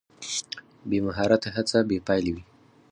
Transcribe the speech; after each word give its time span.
بې 0.89 0.99
مهارته 1.07 1.49
هڅه 1.55 1.77
بې 1.89 1.97
پایلې 2.07 2.31
وي. 2.35 2.43